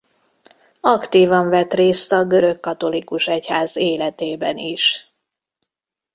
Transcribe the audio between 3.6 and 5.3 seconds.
életében is.